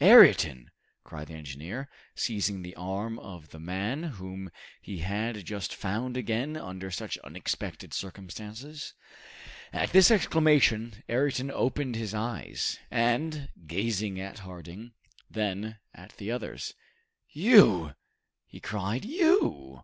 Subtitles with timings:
[0.00, 0.70] "Ayrton!"
[1.02, 4.48] cried the engineer, seizing the arm of the man whom
[4.80, 8.94] he had just found again under such unexpected circumstances.
[9.72, 14.92] At this exclamation Ayrton opened his eyes, and, gazing at Harding,
[15.28, 16.74] then at the others,
[17.28, 17.96] "You!"
[18.46, 19.82] he cried, "you?"